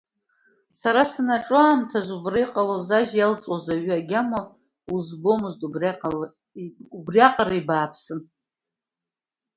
[0.79, 4.41] Сара санаҿу аамҭазы убра иҟалоз ажь иалҵуаз аҩы агьама
[4.95, 5.59] узбомызт,
[6.97, 8.19] убриаҟара ибааԥсын.